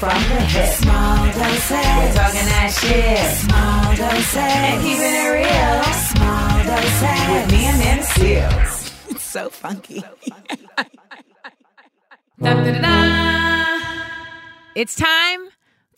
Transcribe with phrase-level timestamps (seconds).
[0.00, 0.72] From the hip.
[0.76, 1.70] Small doses.
[1.70, 3.20] We're talking that shit.
[3.36, 4.34] Small doses.
[4.34, 5.82] And keeping it real.
[6.08, 7.20] Small doses.
[7.28, 9.10] With me Amanda Seales.
[9.10, 10.02] It's so funky.
[14.74, 15.40] It's time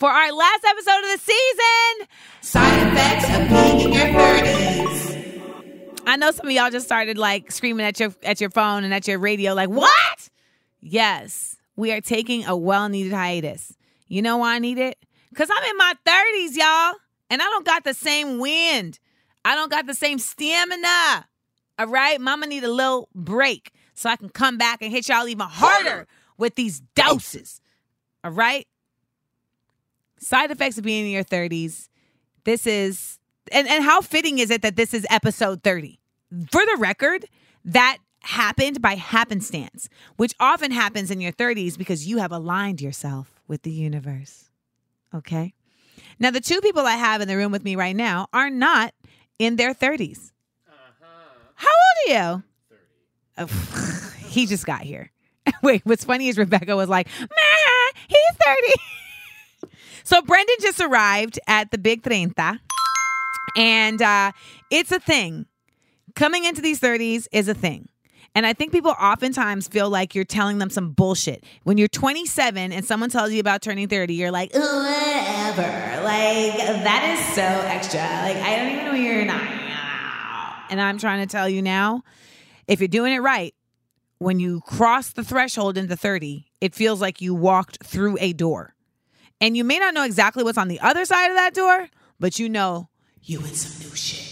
[0.01, 2.09] for our last episode of the season.
[2.41, 6.03] Side effects of being in your 30s.
[6.09, 8.93] I know some of y'all just started like screaming at your at your phone and
[8.93, 10.29] at your radio, like, what?
[10.81, 13.77] Yes, we are taking a well-needed hiatus.
[14.13, 14.99] You know why I need it?
[15.31, 16.97] Because I'm in my 30s, y'all.
[17.31, 18.99] And I don't got the same wind.
[19.43, 21.27] I don't got the same stamina.
[21.79, 22.21] All right.
[22.21, 26.07] Mama need a little break so I can come back and hit y'all even harder
[26.37, 27.63] with these doses.
[28.23, 28.69] All right.
[30.19, 31.89] Side effects of being in your 30s.
[32.45, 33.19] This is
[33.51, 35.99] and, and how fitting is it that this is episode 30?
[36.51, 37.25] For the record,
[37.65, 43.42] that happened by happenstance, which often happens in your 30s because you have aligned yourself
[43.47, 44.51] with the universe.
[45.15, 45.55] Okay.
[46.19, 48.95] Now, the two people I have in the room with me right now are not
[49.39, 50.31] in their 30s.
[51.55, 52.43] How old are you?
[53.39, 53.53] 30.
[53.53, 55.11] Oh, he just got here.
[55.63, 58.37] Wait, what's funny is Rebecca was like, "Meh, he's
[59.63, 59.77] 30.
[60.05, 62.61] so Brendan just arrived at the Big Treinta.
[63.57, 64.33] And uh,
[64.71, 65.47] it's a thing.
[66.15, 67.89] Coming into these 30s is a thing.
[68.35, 71.45] And I think people oftentimes feel like you're telling them some bullshit.
[71.65, 76.03] When you're 27 and someone tells you about turning 30, you're like, whatever.
[76.03, 78.01] Like, that is so extra.
[78.01, 79.43] Like, I don't even know you're not.
[80.71, 82.03] And I'm trying to tell you now,
[82.67, 83.55] if you're doing it right,
[84.19, 88.75] when you cross the threshold into 30, it feels like you walked through a door.
[89.41, 92.39] And you may not know exactly what's on the other side of that door, but
[92.39, 92.89] you know
[93.21, 94.32] you in some new shit.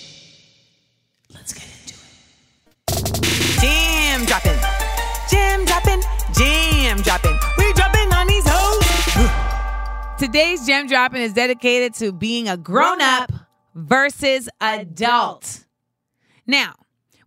[4.20, 4.60] Jam dropping.
[5.30, 6.02] Jam dropping.
[6.34, 7.38] Jam dropping.
[7.56, 10.18] We dropping on these hoes.
[10.18, 13.32] Today's jam dropping is dedicated to being a grown up
[13.74, 15.64] versus adult.
[16.46, 16.74] Now,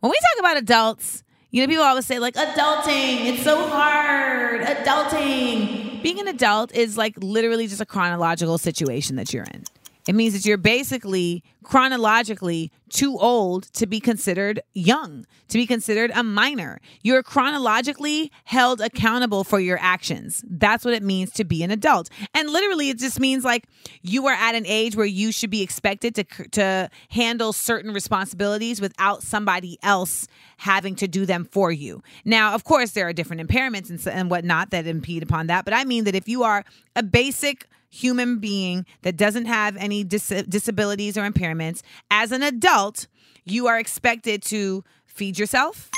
[0.02, 4.62] when we talk about adults, you know, people always say, like, adulting, it's so hard.
[4.62, 6.03] Adulting.
[6.03, 9.64] Being an adult is like literally just a chronological situation that you're in.
[10.08, 16.12] It means that you're basically chronologically too old to be considered young, to be considered
[16.14, 16.80] a minor.
[17.02, 20.44] You're chronologically held accountable for your actions.
[20.47, 22.09] That's what it means to be an adult.
[22.34, 23.66] And literally, it just means like
[24.02, 28.81] you are at an age where you should be expected to, to handle certain responsibilities
[28.81, 30.28] without somebody else
[30.58, 32.03] having to do them for you.
[32.25, 35.66] Now, of course, there are different impairments and, and whatnot that impede upon that.
[35.66, 36.66] But I mean that if you are
[36.96, 43.08] a basic human being that doesn't have any dis- disabilities or impairments, as an adult,
[43.46, 45.90] you are expected to feed yourself,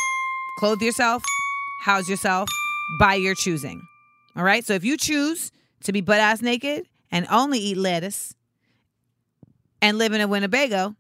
[0.60, 1.24] clothe yourself,
[1.82, 2.50] house yourself
[3.00, 3.82] by your choosing.
[4.36, 4.66] All right.
[4.66, 5.52] So if you choose
[5.84, 8.36] to be butt ass naked and only eat lettuce
[9.82, 10.96] and live in a Winnebago,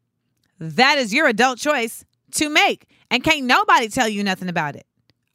[0.59, 2.05] that is your adult choice
[2.35, 2.87] to make.
[3.11, 4.85] And can't nobody tell you nothing about it.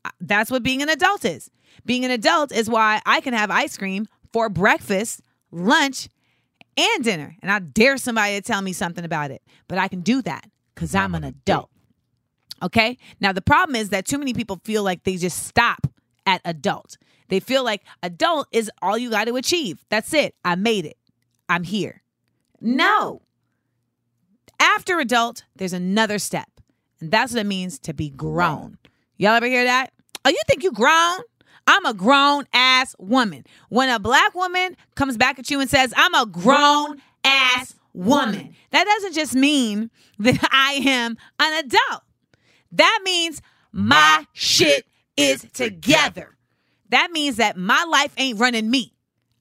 [0.05, 1.51] Uh, That's what being an adult is.
[1.85, 5.21] Being an adult is why I can have ice cream for breakfast,
[5.51, 6.09] lunch,
[6.77, 7.37] and dinner.
[7.43, 9.43] And I dare somebody to tell me something about it.
[9.69, 11.71] But I can do that because I'm an adult.
[12.63, 12.99] Okay.
[13.21, 15.87] Now, the problem is that too many people feel like they just stop
[16.27, 16.97] at adult.
[17.29, 19.85] They feel like adult is all you got to achieve.
[19.89, 20.35] That's it.
[20.45, 20.97] I made it.
[21.49, 22.03] I'm here.
[22.61, 23.23] No.
[24.59, 26.49] After adult, there's another step.
[27.01, 28.79] And that's what it means to be grown.
[29.17, 29.93] Y'all ever hear that?
[30.25, 31.21] Oh, you think you grown?
[31.71, 33.45] I'm a grown ass woman.
[33.69, 38.57] When a black woman comes back at you and says, I'm a grown ass woman,
[38.73, 39.89] that doesn't just mean
[40.19, 42.03] that I am an adult.
[42.73, 43.41] That means
[43.71, 44.85] my shit
[45.17, 46.37] is together.
[46.89, 48.93] That means that my life ain't running me.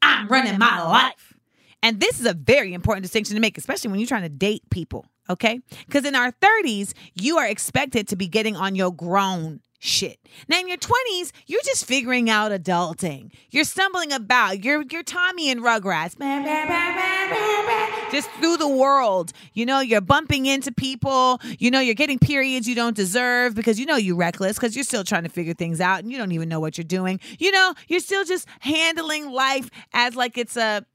[0.04, 1.34] I'm running my life.
[1.82, 4.70] And this is a very important distinction to make, especially when you're trying to date
[4.70, 5.62] people, okay?
[5.88, 10.20] Because in our 30s, you are expected to be getting on your grown shit.
[10.48, 13.32] Now in your 20s, you're just figuring out adulting.
[13.50, 14.64] You're stumbling about.
[14.64, 16.18] You're you're Tommy and Rugrats.
[18.12, 19.32] Just through the world.
[19.54, 21.40] You know, you're bumping into people.
[21.58, 24.84] You know, you're getting periods you don't deserve because you know you're reckless because you're
[24.84, 27.20] still trying to figure things out and you don't even know what you're doing.
[27.40, 30.86] You know, you're still just handling life as like it's a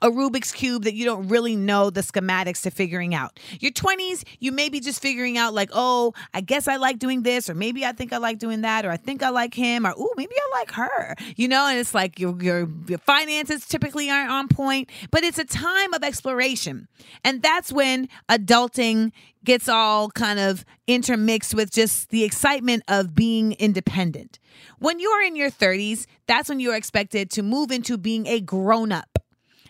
[0.00, 3.38] a Rubik's Cube that you don't really know the schematics to figuring out.
[3.60, 7.22] Your 20s, you may be just figuring out, like, oh, I guess I like doing
[7.22, 9.86] this, or maybe I think I like doing that, or I think I like him,
[9.86, 13.66] or oh, maybe I like her, you know, and it's like your, your, your finances
[13.66, 16.88] typically aren't on point, but it's a time of exploration.
[17.24, 19.12] And that's when adulting
[19.44, 24.38] gets all kind of intermixed with just the excitement of being independent.
[24.78, 28.40] When you are in your 30s, that's when you're expected to move into being a
[28.40, 29.11] grown up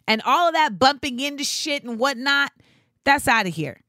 [0.07, 2.53] and all of that bumping into shit and whatnot,
[3.05, 3.81] that's out of here.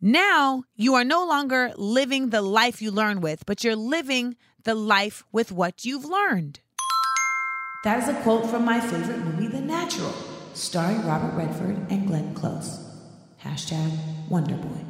[0.00, 4.74] Now you are no longer living the life you learn with, but you're living the
[4.74, 6.60] life with what you've learned.
[7.84, 10.12] That is a quote from my favorite movie, The Natural,
[10.54, 12.84] starring Robert Redford and Glenn Close.
[13.42, 13.96] Hashtag
[14.28, 14.84] Wonderboy.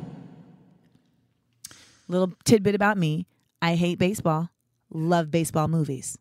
[2.09, 3.27] Little tidbit about me
[3.61, 4.51] I hate baseball,
[4.91, 6.19] love baseball movies.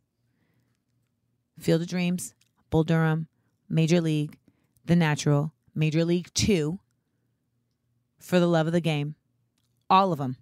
[1.59, 2.33] Field of Dreams,
[2.69, 3.27] Bull Durham,
[3.69, 4.37] Major League,
[4.85, 6.79] the Natural, Major League Two,
[8.19, 9.15] For the Love of the Game,
[9.89, 10.37] all of them.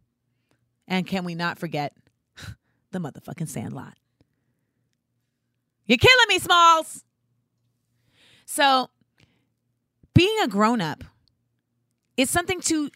[0.87, 1.93] And can we not forget
[2.91, 3.93] the motherfucking Sandlot?
[5.85, 7.03] You're killing me, Smalls.
[8.45, 8.89] So,
[10.13, 11.03] being a grown up
[12.17, 12.89] is something to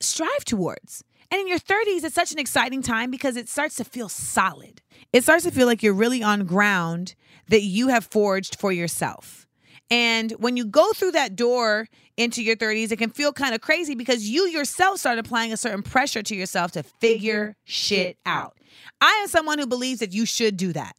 [0.00, 1.04] strive towards.
[1.30, 4.82] And in your 30s, it's such an exciting time because it starts to feel solid.
[5.12, 7.14] It starts to feel like you're really on ground
[7.48, 9.43] that you have forged for yourself.
[9.90, 13.60] And when you go through that door into your 30s, it can feel kind of
[13.60, 18.56] crazy because you yourself start applying a certain pressure to yourself to figure shit out.
[19.00, 20.96] I am someone who believes that you should do that.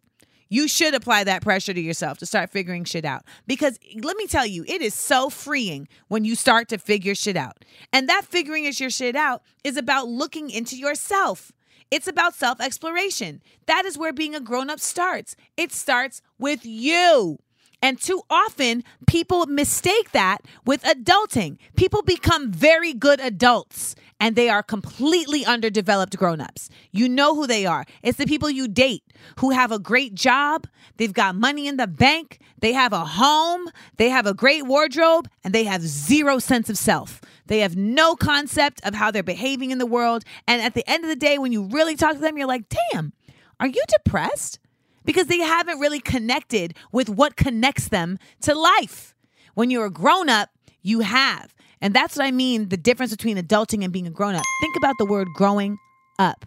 [0.50, 3.24] You should apply that pressure to yourself to start figuring shit out.
[3.48, 7.36] Because let me tell you, it is so freeing when you start to figure shit
[7.36, 7.66] out.
[7.92, 11.52] And that figuring is your shit out is about looking into yourself.
[11.92, 13.42] It's about self exploration.
[13.66, 15.36] That is where being a grown up starts.
[15.58, 17.40] It starts with you.
[17.81, 21.57] And too often, people mistake that with adulting.
[21.75, 26.69] People become very good adults and they are completely underdeveloped grown-ups.
[26.92, 27.86] You know who they are.
[28.01, 29.04] It's the people you date
[29.39, 30.68] who have a great job,
[30.98, 33.68] they've got money in the bank, they have a home,
[33.98, 37.22] they have a great wardrobe, and they have zero sense of self.
[37.48, 40.24] They have no concept of how they're behaving in the world.
[40.48, 42.66] And at the end of the day, when you really talk to them, you're like,
[42.92, 43.13] damn,
[43.60, 44.60] are you depressed?
[45.06, 49.16] Because they haven't really connected with what connects them to life.
[49.54, 50.50] When you're a grown up,
[50.81, 51.54] you have.
[51.81, 54.44] And that's what I mean the difference between adulting and being a grown up.
[54.62, 55.78] Think about the word growing
[56.18, 56.46] up,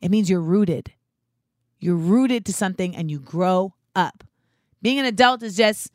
[0.00, 0.92] it means you're rooted.
[1.80, 4.24] You're rooted to something and you grow up.
[4.82, 5.90] Being an adult is just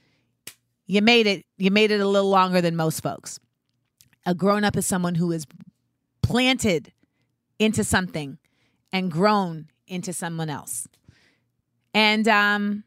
[0.85, 3.39] you made it you made it a little longer than most folks.
[4.25, 5.45] A grown up is someone who is
[6.21, 6.93] planted
[7.59, 8.37] into something
[8.91, 10.87] and grown into someone else.
[11.93, 12.83] And um,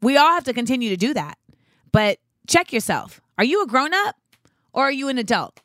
[0.00, 1.38] we all have to continue to do that.
[1.92, 3.20] But check yourself.
[3.38, 4.16] Are you a grown up
[4.72, 5.60] or are you an adult?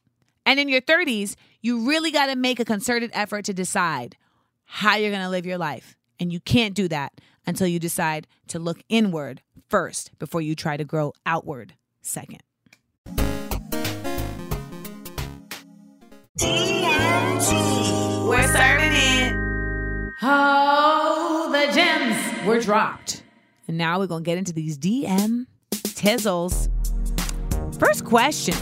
[0.46, 4.18] And in your 30s, you really got to make a concerted effort to decide
[4.66, 5.96] how you're going to live your life.
[6.20, 7.14] And you can't do that
[7.46, 12.42] until you decide to look inward first before you try to grow outward second.
[18.28, 19.41] We're serving it.
[20.24, 23.24] Oh, the gems were dropped.
[23.68, 26.70] And now we're going to get into these DM tizzles.
[27.80, 28.54] First question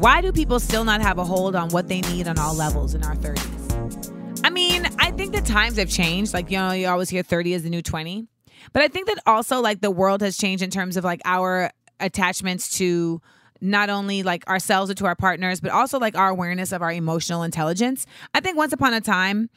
[0.00, 2.94] Why do people still not have a hold on what they need on all levels
[2.94, 4.42] in our 30s?
[4.44, 6.34] I mean, I think the times have changed.
[6.34, 8.26] Like, you know, you always hear 30 is the new 20.
[8.72, 11.70] But I think that also, like, the world has changed in terms of like our
[12.00, 13.20] attachments to
[13.60, 16.92] not only like ourselves or to our partners, but also like our awareness of our
[16.92, 18.06] emotional intelligence.
[18.34, 19.50] I think once upon a time,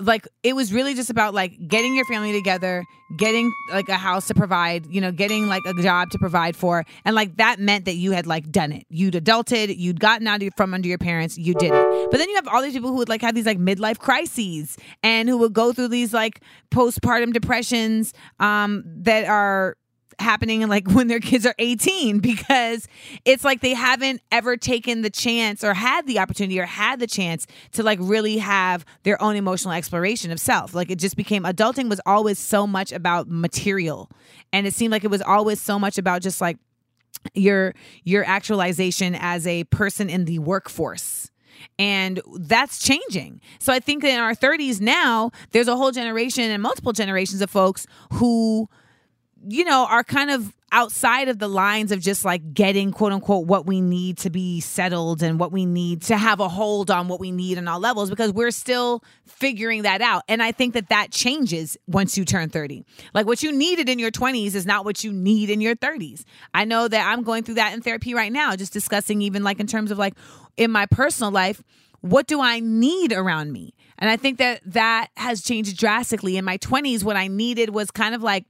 [0.00, 2.84] like it was really just about like getting your family together,
[3.16, 6.84] getting like a house to provide, you know, getting like a job to provide for,
[7.04, 8.84] and like that meant that you had like done it.
[8.88, 12.10] You'd adulted, you'd gotten out of, from under your parents, you did it.
[12.10, 14.76] But then you have all these people who would like have these like midlife crises
[15.02, 19.76] and who would go through these like postpartum depressions um, that are
[20.18, 22.86] happening like when their kids are 18 because
[23.24, 27.06] it's like they haven't ever taken the chance or had the opportunity or had the
[27.06, 30.74] chance to like really have their own emotional exploration of self.
[30.74, 34.10] Like it just became adulting was always so much about material.
[34.52, 36.58] And it seemed like it was always so much about just like
[37.34, 41.30] your your actualization as a person in the workforce.
[41.78, 43.40] And that's changing.
[43.58, 47.50] So I think in our 30s now, there's a whole generation and multiple generations of
[47.50, 48.68] folks who
[49.46, 53.46] you know, are kind of outside of the lines of just like getting quote unquote
[53.46, 57.08] what we need to be settled and what we need to have a hold on
[57.08, 60.22] what we need on all levels because we're still figuring that out.
[60.28, 62.84] And I think that that changes once you turn 30.
[63.12, 66.24] Like what you needed in your 20s is not what you need in your 30s.
[66.54, 69.60] I know that I'm going through that in therapy right now, just discussing even like
[69.60, 70.14] in terms of like
[70.56, 71.62] in my personal life,
[72.00, 73.74] what do I need around me?
[73.98, 76.36] And I think that that has changed drastically.
[76.36, 78.46] In my 20s, what I needed was kind of like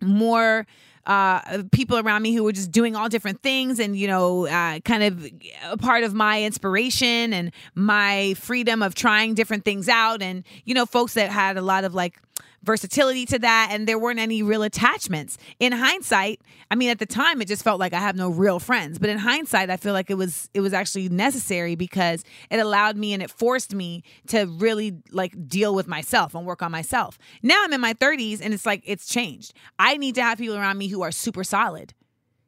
[0.00, 0.66] more
[1.06, 4.80] uh, people around me who were just doing all different things and, you know, uh,
[4.80, 5.26] kind of
[5.70, 10.20] a part of my inspiration and my freedom of trying different things out.
[10.20, 12.20] And, you know, folks that had a lot of like
[12.66, 15.38] versatility to that and there weren't any real attachments.
[15.60, 18.58] In hindsight, I mean at the time it just felt like I have no real
[18.58, 22.58] friends, but in hindsight I feel like it was it was actually necessary because it
[22.58, 26.72] allowed me and it forced me to really like deal with myself and work on
[26.72, 27.18] myself.
[27.42, 29.54] Now I'm in my 30s and it's like it's changed.
[29.78, 31.94] I need to have people around me who are super solid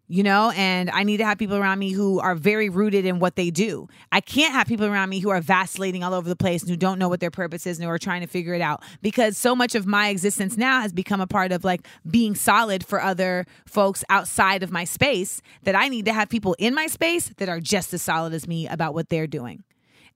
[0.08, 3.18] you know, and I need to have people around me who are very rooted in
[3.18, 3.88] what they do.
[4.10, 6.76] I can't have people around me who are vacillating all over the place and who
[6.76, 9.36] don't know what their purpose is and who are trying to figure it out because
[9.36, 13.02] so much of my existence now has become a part of like being solid for
[13.02, 17.30] other folks outside of my space that I need to have people in my space
[17.36, 19.62] that are just as solid as me about what they're doing.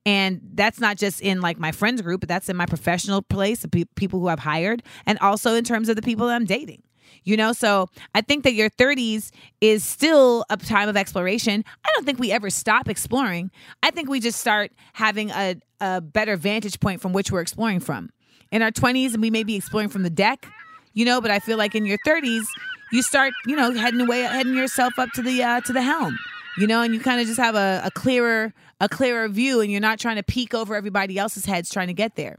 [0.06, 3.60] And that's not just in like my friends group, but that's in my professional place,
[3.60, 6.82] the people who I've hired, and also in terms of the people that I'm dating
[7.24, 7.52] you know?
[7.52, 11.64] So i think that your 30s is still a time of exploration.
[11.84, 13.50] I don't think we ever stop exploring.
[13.82, 17.80] I think we just start having a, a better vantage point from which we're exploring
[17.80, 18.10] from.
[18.50, 20.46] In our 20s and we may be exploring from the deck
[20.94, 22.44] you know but i feel like in your 30s
[22.92, 26.18] you start you know heading away heading yourself up to the uh, to the helm
[26.58, 28.52] you know and you kind of just have a, a clearer
[28.82, 31.94] a clearer view and you're not trying to peek over everybody else's heads trying to
[31.94, 32.38] get there.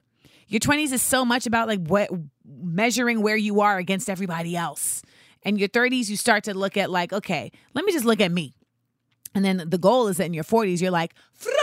[0.50, 2.10] Your 20s is so much about like what
[2.46, 5.02] measuring where you are against everybody else.
[5.44, 8.32] In your 30s, you start to look at like, okay, let me just look at
[8.32, 8.54] me.
[9.36, 11.54] And then the goal is that in your 40s, you're like, fuck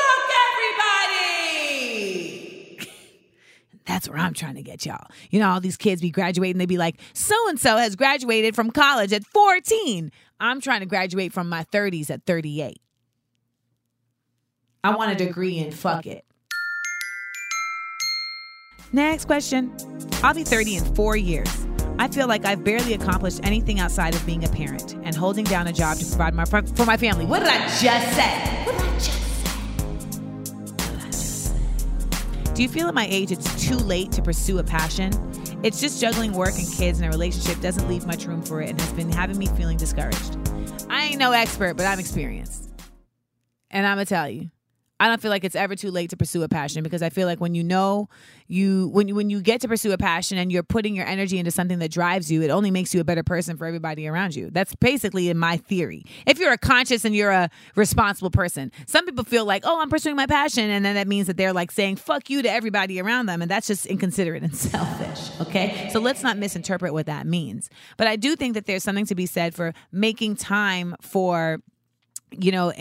[1.88, 2.78] everybody.
[3.86, 5.06] That's where I'm trying to get y'all.
[5.30, 8.54] You know, all these kids be graduating, they be like, so and so has graduated
[8.54, 10.10] from college at 14.
[10.40, 12.80] I'm trying to graduate from my 30s at 38.
[14.82, 16.24] I, I want a degree in fuck it.
[18.92, 19.72] Next question.
[20.22, 21.66] I'll be 30 in four years.
[21.98, 25.66] I feel like I've barely accomplished anything outside of being a parent and holding down
[25.66, 27.24] a job to provide my, for my family.
[27.24, 28.64] What did I just say?
[28.64, 29.50] What did I just say?
[30.62, 31.44] What did I just
[32.46, 32.54] say?
[32.54, 35.12] Do you feel at my age it's too late to pursue a passion?
[35.62, 38.70] It's just juggling work and kids and a relationship doesn't leave much room for it
[38.70, 40.36] and has been having me feeling discouraged.
[40.88, 42.70] I ain't no expert, but I'm experienced.
[43.70, 44.50] And I'm going to tell you,
[45.00, 47.26] I don't feel like it's ever too late to pursue a passion because I feel
[47.26, 48.10] like when you know
[48.48, 51.38] you when you when you get to pursue a passion and you're putting your energy
[51.38, 54.36] into something that drives you, it only makes you a better person for everybody around
[54.36, 54.50] you.
[54.50, 56.04] That's basically in my theory.
[56.26, 59.88] If you're a conscious and you're a responsible person, some people feel like, oh, I'm
[59.88, 63.00] pursuing my passion, and then that means that they're like saying fuck you to everybody
[63.00, 65.30] around them, and that's just inconsiderate and selfish.
[65.40, 67.70] Okay, so let's not misinterpret what that means.
[67.96, 71.62] But I do think that there's something to be said for making time for
[72.32, 72.72] you know,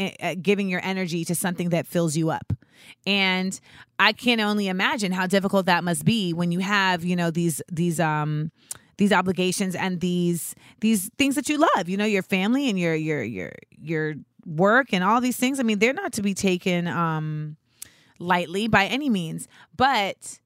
[0.41, 2.53] giving your energy to something that fills you up.
[3.05, 3.59] And
[3.97, 7.61] I can only imagine how difficult that must be when you have, you know, these
[7.71, 8.51] these um
[8.97, 12.95] these obligations and these these things that you love, you know, your family and your
[12.95, 13.51] your your
[13.81, 14.15] your
[14.45, 15.59] work and all these things.
[15.59, 17.57] I mean, they're not to be taken um
[18.19, 20.39] lightly by any means, but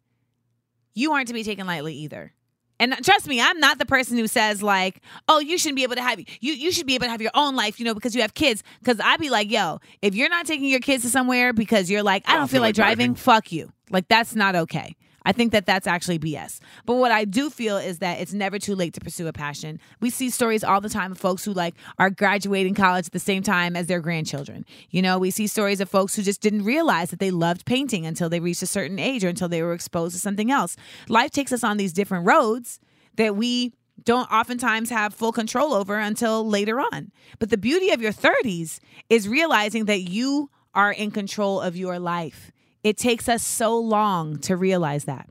[0.94, 2.34] you aren't to be taken lightly either.
[2.80, 5.96] And trust me, I'm not the person who says like, "Oh, you shouldn't be able
[5.96, 8.16] to have you you should be able to have your own life, you know, because
[8.16, 11.10] you have kids." Because I'd be like, "Yo, if you're not taking your kids to
[11.10, 14.36] somewhere because you're like, I don't, feel, feel, like, driving, driving, fuck you." Like that's
[14.36, 14.96] not okay.
[15.26, 16.60] I think that that's actually BS.
[16.86, 19.80] But what I do feel is that it's never too late to pursue a passion.
[20.00, 23.20] We see stories all the time of folks who like are graduating college at the
[23.20, 24.66] same time as their grandchildren.
[24.90, 28.06] You know, we see stories of folks who just didn't realize that they loved painting
[28.06, 30.76] until they reached a certain age or until they were exposed to something else.
[31.08, 32.80] Life takes us on these different roads
[33.16, 37.12] that we don't oftentimes have full control over until later on.
[37.40, 42.00] But the beauty of your 30s is realizing that you are in control of your
[42.00, 42.52] life.
[42.84, 45.30] It takes us so long to realize that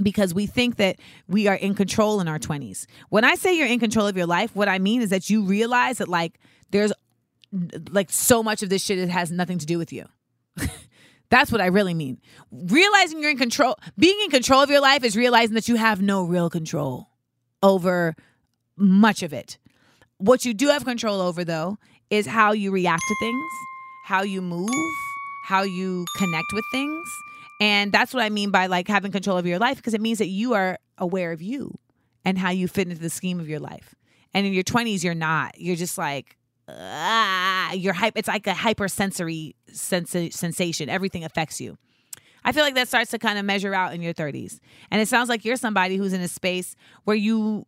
[0.00, 0.96] because we think that
[1.28, 2.86] we are in control in our 20s.
[3.10, 5.44] When I say you're in control of your life, what I mean is that you
[5.44, 6.38] realize that like
[6.70, 6.92] there's
[7.90, 10.06] like so much of this shit that has nothing to do with you.
[11.30, 12.20] That's what I really mean.
[12.50, 16.02] Realizing you're in control, being in control of your life is realizing that you have
[16.02, 17.08] no real control
[17.62, 18.14] over
[18.76, 19.58] much of it.
[20.18, 21.78] What you do have control over though
[22.10, 23.50] is how you react to things,
[24.04, 24.70] how you move,
[25.52, 27.06] how you connect with things.
[27.60, 30.16] And that's what I mean by like having control of your life because it means
[30.16, 31.78] that you are aware of you
[32.24, 33.94] and how you fit into the scheme of your life.
[34.32, 35.60] And in your 20s, you're not.
[35.60, 36.38] You're just like,
[36.70, 38.14] ah, you're hype.
[38.16, 40.88] It's like a hypersensory sens- sensation.
[40.88, 41.76] Everything affects you.
[42.44, 44.58] I feel like that starts to kind of measure out in your 30s.
[44.90, 47.66] And it sounds like you're somebody who's in a space where you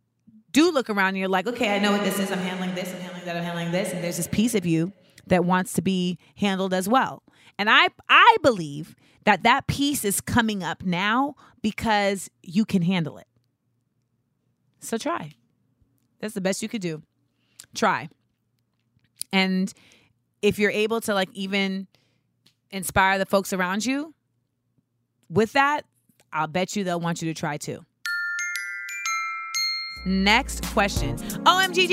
[0.53, 2.31] do look around and you're like, okay, I know what this is.
[2.31, 3.93] I'm handling this, I'm handling that, I'm handling this.
[3.93, 4.91] And there's this piece of you
[5.27, 7.21] that wants to be handled as well.
[7.57, 8.95] And I I believe
[9.25, 13.27] that that piece is coming up now because you can handle it.
[14.79, 15.31] So try.
[16.19, 17.01] That's the best you could do.
[17.73, 18.09] Try.
[19.33, 19.73] And
[20.41, 21.87] if you're able to like even
[22.71, 24.13] inspire the folks around you
[25.29, 25.85] with that,
[26.31, 27.83] I'll bet you they'll want you to try too.
[30.05, 31.17] Next question.
[31.17, 31.87] OMG,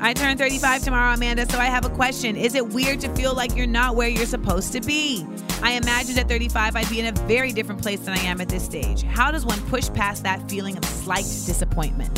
[0.00, 2.36] I turn 35 tomorrow, Amanda, so I have a question.
[2.36, 5.26] Is it weird to feel like you're not where you're supposed to be?
[5.60, 8.48] I imagined at 35 I'd be in a very different place than I am at
[8.48, 9.02] this stage.
[9.02, 12.14] How does one push past that feeling of slight disappointment?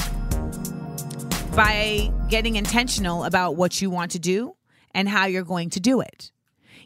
[1.56, 4.56] By getting intentional about what you want to do
[4.92, 6.32] and how you're going to do it.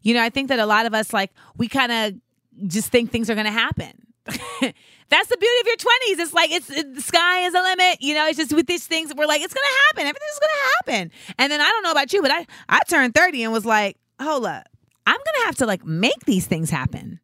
[0.03, 3.11] You know, I think that a lot of us, like, we kind of just think
[3.11, 4.04] things are going to happen.
[5.11, 6.23] That's the beauty of your 20s.
[6.23, 7.99] It's like it's it, the sky is the limit.
[8.00, 10.09] You know, it's just with these things we're like it's going to happen.
[10.09, 11.11] Everything's going to happen.
[11.38, 13.97] And then I don't know about you, but I I turned 30 and was like,
[14.21, 14.66] "Hold up.
[15.07, 17.21] I'm going to have to like make these things happen."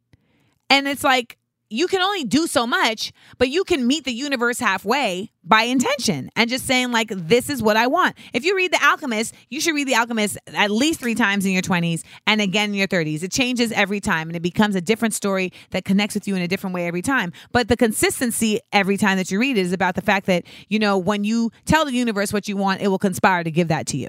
[0.68, 1.38] And it's like
[1.70, 6.28] you can only do so much, but you can meet the universe halfway by intention
[6.34, 8.16] and just saying, like, this is what I want.
[8.34, 11.52] If you read The Alchemist, you should read The Alchemist at least three times in
[11.52, 13.22] your 20s and again in your 30s.
[13.22, 16.42] It changes every time and it becomes a different story that connects with you in
[16.42, 17.32] a different way every time.
[17.52, 20.80] But the consistency every time that you read it is about the fact that, you
[20.80, 23.86] know, when you tell the universe what you want, it will conspire to give that
[23.86, 24.08] to you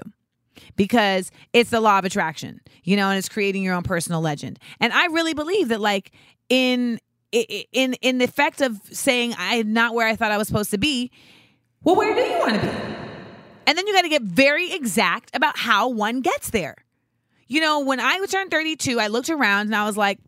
[0.76, 4.58] because it's the law of attraction, you know, and it's creating your own personal legend.
[4.80, 6.12] And I really believe that, like,
[6.48, 6.98] in
[7.32, 10.78] in in the effect of saying I'm not where I thought I was supposed to
[10.78, 11.10] be,
[11.82, 12.92] well, where do you want to be?
[13.66, 16.76] And then you got to get very exact about how one gets there.
[17.48, 20.18] You know, when I turned 32, I looked around and I was like,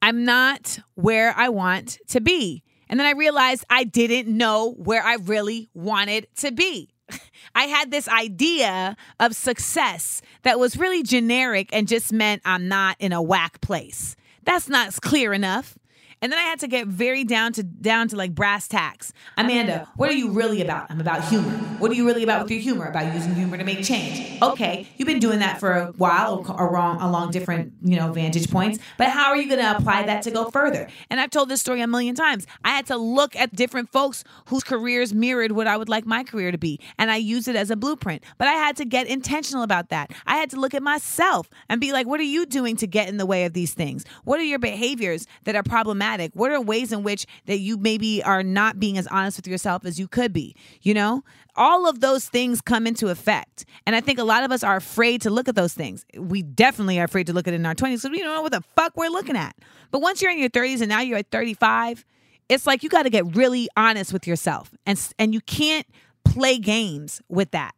[0.00, 2.62] I'm not where I want to be.
[2.88, 6.90] And then I realized I didn't know where I really wanted to be.
[7.54, 12.96] I had this idea of success that was really generic and just meant I'm not
[12.98, 14.16] in a whack place.
[14.44, 15.78] That's not clear enough.
[16.24, 19.12] And then I had to get very down to down to like brass tacks.
[19.36, 20.90] Amanda, what are you really about?
[20.90, 21.50] I'm about humor.
[21.78, 22.86] What are you really about with your humor?
[22.86, 24.40] About using humor to make change.
[24.40, 28.78] Okay, you've been doing that for a while along along different, you know, vantage points,
[28.96, 30.88] but how are you going to apply that to go further?
[31.10, 32.46] And I've told this story a million times.
[32.64, 36.24] I had to look at different folks whose careers mirrored what I would like my
[36.24, 38.24] career to be, and I used it as a blueprint.
[38.38, 40.10] But I had to get intentional about that.
[40.24, 43.10] I had to look at myself and be like, what are you doing to get
[43.10, 44.06] in the way of these things?
[44.24, 46.13] What are your behaviors that are problematic?
[46.34, 49.84] What are ways in which that you maybe are not being as honest with yourself
[49.84, 50.54] as you could be?
[50.82, 51.24] You know,
[51.56, 53.64] all of those things come into effect.
[53.86, 56.04] And I think a lot of us are afraid to look at those things.
[56.16, 58.42] We definitely are afraid to look at it in our 20s because we don't know
[58.42, 59.56] what the fuck we're looking at.
[59.90, 62.04] But once you're in your 30s and now you're at 35,
[62.48, 64.74] it's like you got to get really honest with yourself.
[64.86, 65.86] And and you can't
[66.24, 67.74] play games with that.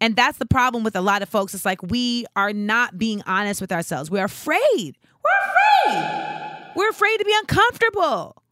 [0.00, 1.54] And that's the problem with a lot of folks.
[1.54, 4.10] It's like we are not being honest with ourselves.
[4.10, 4.96] We're afraid.
[5.24, 6.45] We're afraid.
[6.76, 8.42] We're afraid to be uncomfortable.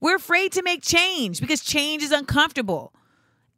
[0.00, 2.94] We're afraid to make change because change is uncomfortable.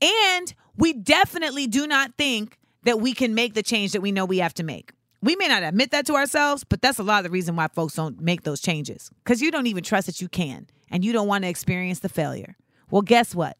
[0.00, 4.24] And we definitely do not think that we can make the change that we know
[4.24, 4.92] we have to make.
[5.20, 7.68] We may not admit that to ourselves, but that's a lot of the reason why
[7.68, 11.12] folks don't make those changes because you don't even trust that you can and you
[11.12, 12.56] don't want to experience the failure.
[12.90, 13.58] Well, guess what?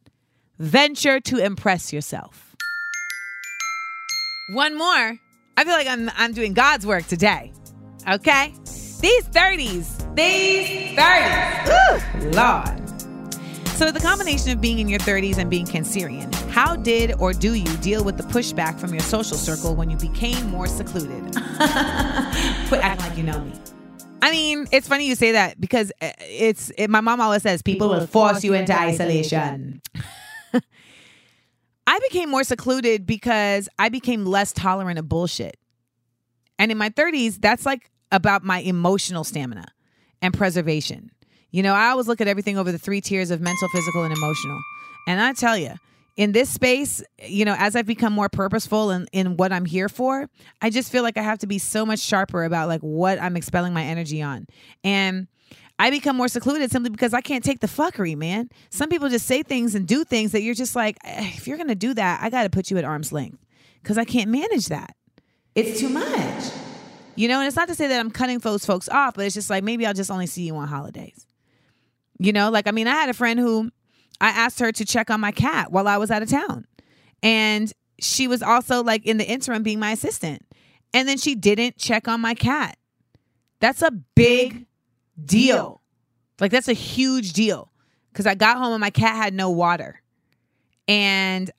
[0.58, 2.56] Venture to impress yourself.
[4.52, 5.18] One more.
[5.58, 7.52] I feel like I'm, I'm doing God's work today.
[8.08, 8.54] Okay?
[9.00, 12.88] These 30s, these 30s, Ooh, Lord.
[13.76, 17.54] So, the combination of being in your 30s and being Cancerian, how did or do
[17.54, 21.32] you deal with the pushback from your social circle when you became more secluded?
[21.32, 23.52] Quit acting like you know me.
[24.20, 27.62] I mean, it's funny you say that because uh, it's it, my mom always says
[27.62, 29.80] people will force you into isolation.
[31.87, 35.56] I became more secluded because I became less tolerant of bullshit.
[36.58, 39.66] And in my 30s, that's like about my emotional stamina
[40.23, 41.11] and preservation.
[41.51, 44.16] You know, I always look at everything over the three tiers of mental, physical, and
[44.16, 44.61] emotional.
[45.07, 45.75] And I tell you,
[46.16, 49.88] in this space, you know, as I've become more purposeful in, in what I'm here
[49.88, 50.29] for,
[50.61, 53.37] I just feel like I have to be so much sharper about like what I'm
[53.37, 54.47] expelling my energy on.
[54.83, 55.29] And
[55.79, 58.51] I become more secluded simply because I can't take the fuckery, man.
[58.68, 61.57] Some people just say things and do things that you're just like, eh, if you're
[61.57, 63.38] gonna do that, I gotta put you at arm's length
[63.81, 64.97] because I can't manage that.
[65.55, 66.67] It's too much.
[67.18, 69.35] You know, and it's not to say that I'm cutting those folks off, but it's
[69.35, 71.26] just like maybe I'll just only see you on holidays.
[72.20, 73.72] You know, like I mean, I had a friend who
[74.20, 76.68] I asked her to check on my cat while I was out of town.
[77.20, 80.46] And she was also like in the interim being my assistant.
[80.94, 82.78] And then she didn't check on my cat.
[83.59, 84.66] That's a big
[85.20, 85.83] deal.
[86.38, 87.72] Like that's a huge deal.
[88.14, 90.00] Cuz I got home and my cat had no water.
[90.87, 91.50] And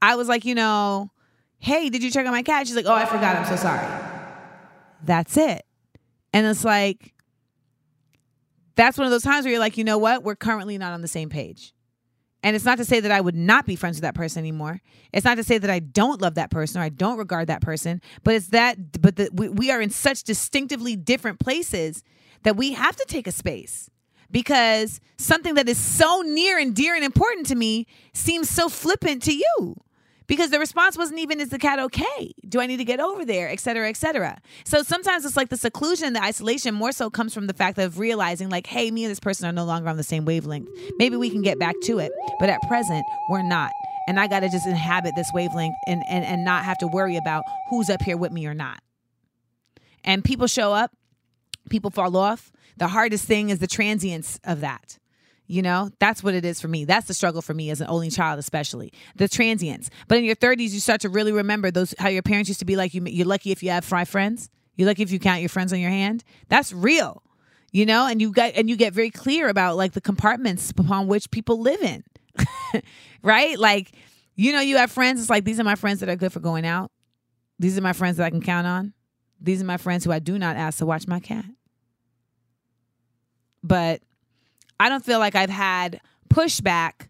[0.00, 1.10] I was like, you know,
[1.58, 2.68] hey, did you check on my cat?
[2.68, 3.34] She's like, oh, I forgot.
[3.34, 4.13] I'm so sorry.
[5.04, 5.64] That's it.
[6.32, 7.14] And it's like,
[8.74, 10.24] that's one of those times where you're like, you know what?
[10.24, 11.72] We're currently not on the same page.
[12.42, 14.82] And it's not to say that I would not be friends with that person anymore.
[15.12, 17.62] It's not to say that I don't love that person or I don't regard that
[17.62, 22.02] person, but it's that, but the, we, we are in such distinctively different places
[22.42, 23.88] that we have to take a space
[24.30, 29.22] because something that is so near and dear and important to me seems so flippant
[29.22, 29.76] to you
[30.26, 32.32] because the response wasn't even is the cat okay?
[32.48, 33.48] Do i need to get over there?
[33.48, 34.38] Et cetera et cetera.
[34.64, 37.98] So sometimes it's like the seclusion the isolation more so comes from the fact of
[37.98, 40.68] realizing like hey me and this person are no longer on the same wavelength.
[40.98, 42.12] Maybe we can get back to it.
[42.40, 43.72] But at present we're not.
[44.06, 47.44] And i gotta just inhabit this wavelength and, and, and not have to worry about
[47.70, 48.80] who's up here with me or not.
[50.04, 50.92] And people show up
[51.70, 52.52] people fall off.
[52.76, 54.98] The hardest thing is the transience of that
[55.46, 56.84] you know, that's what it is for me.
[56.84, 59.90] That's the struggle for me as an only child, especially the transients.
[60.08, 62.64] But in your 30s, you start to really remember those how your parents used to
[62.64, 62.94] be like.
[62.94, 64.48] You, you're lucky if you have five friends.
[64.76, 66.24] You're lucky if you count your friends on your hand.
[66.48, 67.22] That's real,
[67.72, 68.06] you know.
[68.06, 71.60] And you get and you get very clear about like the compartments upon which people
[71.60, 72.02] live in,
[73.22, 73.58] right?
[73.58, 73.92] Like,
[74.36, 75.20] you know, you have friends.
[75.20, 76.90] It's like these are my friends that are good for going out.
[77.58, 78.94] These are my friends that I can count on.
[79.40, 81.44] These are my friends who I do not ask to watch my cat.
[83.62, 84.02] But
[84.78, 87.08] I don't feel like I've had pushback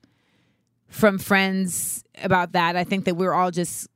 [0.88, 2.76] from friends about that.
[2.76, 3.88] I think that we're all just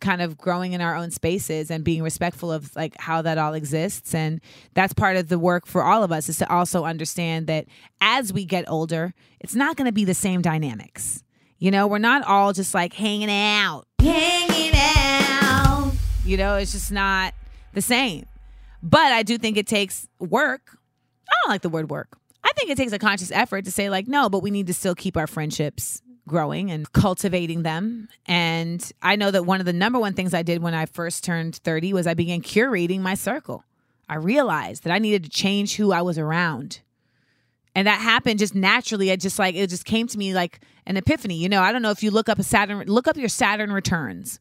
[0.00, 3.54] kind of growing in our own spaces and being respectful of like how that all
[3.54, 4.14] exists.
[4.14, 4.40] And
[4.74, 7.66] that's part of the work for all of us is to also understand that
[8.00, 11.22] as we get older it's not going to be the same dynamics.
[11.58, 13.86] You know we're not all just like hanging out.
[14.00, 15.92] Hanging out.
[16.26, 17.32] You know it's just not
[17.72, 18.26] the same.
[18.82, 20.76] But i do think it takes work.
[21.28, 23.88] I don't like the word work I think it takes a conscious effort to say,
[23.90, 28.08] like, no, but we need to still keep our friendships growing and cultivating them.
[28.26, 31.24] And I know that one of the number one things I did when I first
[31.24, 33.64] turned 30 was I began curating my circle.
[34.08, 36.80] I realized that I needed to change who I was around.
[37.74, 39.10] And that happened just naturally.
[39.10, 41.36] It just like it just came to me like an epiphany.
[41.36, 43.72] You know, I don't know if you look up a Saturn, look up your Saturn
[43.72, 44.40] returns.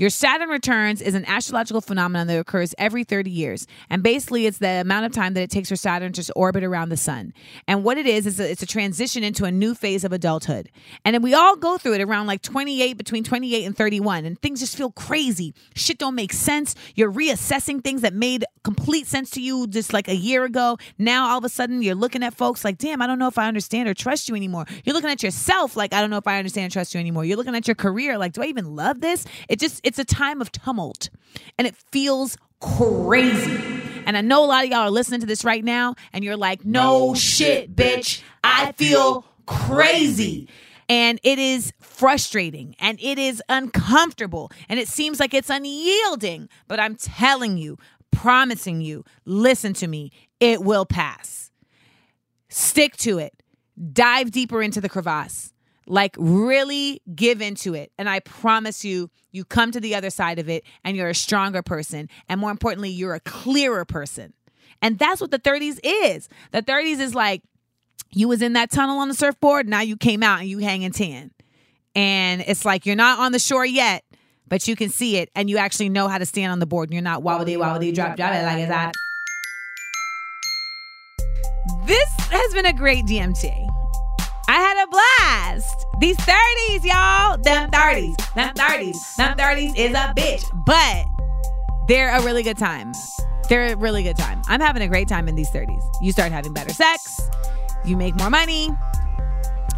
[0.00, 3.66] Your Saturn returns is an astrological phenomenon that occurs every 30 years.
[3.90, 6.88] And basically, it's the amount of time that it takes for Saturn to orbit around
[6.88, 7.34] the sun.
[7.68, 10.70] And what it is, is a, it's a transition into a new phase of adulthood.
[11.04, 14.24] And then we all go through it around like 28, between 28 and 31.
[14.24, 15.52] And things just feel crazy.
[15.74, 16.74] Shit don't make sense.
[16.94, 20.78] You're reassessing things that made complete sense to you just like a year ago.
[20.96, 23.36] Now, all of a sudden, you're looking at folks like, damn, I don't know if
[23.36, 24.64] I understand or trust you anymore.
[24.82, 27.26] You're looking at yourself like, I don't know if I understand or trust you anymore.
[27.26, 29.26] You're looking at your career like, do I even love this?
[29.50, 31.10] It just, it's a time of tumult
[31.58, 33.60] and it feels crazy.
[34.06, 36.36] And I know a lot of y'all are listening to this right now and you're
[36.36, 38.22] like, no shit, bitch.
[38.44, 40.48] I feel crazy.
[40.88, 46.48] And it is frustrating and it is uncomfortable and it seems like it's unyielding.
[46.68, 47.76] But I'm telling you,
[48.12, 51.50] promising you, listen to me, it will pass.
[52.48, 53.42] Stick to it.
[53.92, 55.52] Dive deeper into the crevasse.
[55.90, 57.90] Like, really give into it.
[57.98, 61.14] And I promise you, you come to the other side of it and you're a
[61.14, 62.08] stronger person.
[62.28, 64.32] And more importantly, you're a clearer person.
[64.80, 66.28] And that's what the 30s is.
[66.52, 67.42] The 30s is like,
[68.12, 70.92] you was in that tunnel on the surfboard, now you came out and you hanging
[70.92, 71.32] 10.
[71.96, 74.04] And it's like you're not on the shore yet,
[74.46, 76.88] but you can see it and you actually know how to stand on the board
[76.88, 78.94] and you're not wobbly wobbly drop drop it like that.
[81.86, 83.79] This has been a great DMT.
[84.52, 85.86] I had a blast.
[86.00, 87.38] These 30s, y'all.
[87.38, 88.34] Them 30s.
[88.34, 89.14] Them 30s.
[89.14, 90.44] Them 30s is a bitch.
[90.66, 91.06] But
[91.86, 92.92] they're a really good time.
[93.48, 94.42] They're a really good time.
[94.48, 95.80] I'm having a great time in these 30s.
[96.02, 97.30] You start having better sex.
[97.84, 98.70] You make more money.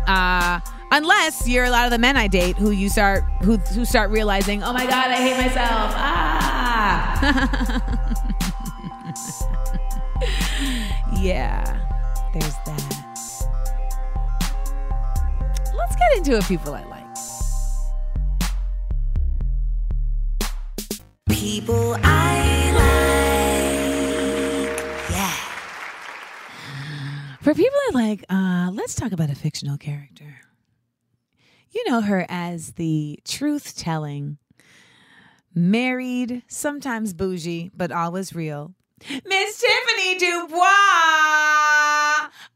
[0.06, 3.84] Uh unless you're a lot of the men I date who you start who who
[3.84, 7.12] start realizing, "Oh my god, I hate myself." Ah.
[11.20, 11.78] yeah.
[12.32, 13.01] There's that.
[15.92, 17.04] Let's get into a people I like.
[21.28, 22.72] People I
[24.70, 24.80] like.
[25.10, 25.34] Yeah.
[27.42, 30.40] For people I like, uh, let's talk about a fictional character.
[31.72, 34.38] You know her as the truth telling,
[35.54, 38.74] married, sometimes bougie, but always real.
[39.08, 40.62] Miss Tiffany Dubois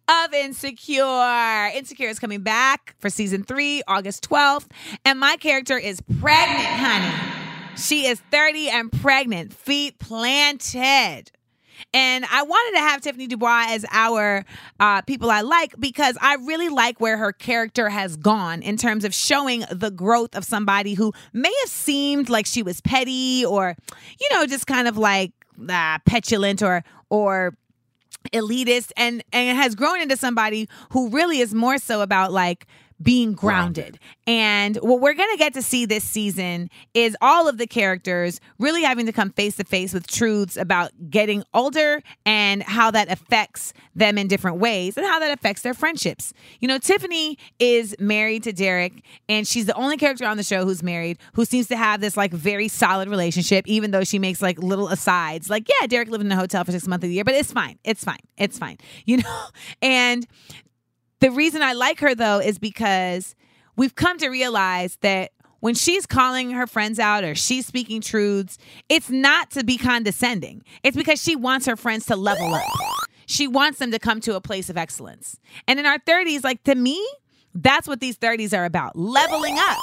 [0.08, 1.70] of Insecure.
[1.74, 4.66] Insecure is coming back for season three, August 12th.
[5.04, 7.12] And my character is pregnant, honey.
[7.76, 11.30] She is 30 and pregnant, feet planted.
[11.92, 14.44] And I wanted to have Tiffany Dubois as our
[14.80, 19.04] uh, people I like because I really like where her character has gone in terms
[19.04, 23.76] of showing the growth of somebody who may have seemed like she was petty or,
[24.18, 25.32] you know, just kind of like
[25.68, 27.56] uh, petulant or or
[28.32, 32.66] elitist and and has grown into somebody who really is more so about like
[33.00, 33.98] being grounded.
[34.26, 38.40] And what we're going to get to see this season is all of the characters
[38.58, 43.10] really having to come face to face with truths about getting older and how that
[43.10, 46.32] affects them in different ways and how that affects their friendships.
[46.60, 50.64] You know, Tiffany is married to Derek, and she's the only character on the show
[50.64, 54.40] who's married who seems to have this like very solid relationship, even though she makes
[54.40, 55.50] like little asides.
[55.50, 57.52] Like, yeah, Derek lived in a hotel for six months of the year, but it's
[57.52, 57.78] fine.
[57.84, 58.20] It's fine.
[58.36, 58.78] It's fine.
[59.04, 59.46] You know?
[59.82, 60.26] And
[61.26, 63.34] the reason I like her though is because
[63.74, 68.58] we've come to realize that when she's calling her friends out or she's speaking truths,
[68.88, 70.62] it's not to be condescending.
[70.84, 72.62] It's because she wants her friends to level up.
[73.26, 75.40] She wants them to come to a place of excellence.
[75.66, 77.04] And in our 30s, like to me,
[77.56, 79.78] that's what these 30s are about leveling up.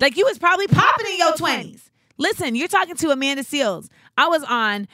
[0.00, 1.90] Like you was probably popping in your 20s.
[2.16, 3.88] Listen, you're talking to Amanda Seales.
[4.18, 4.88] I was on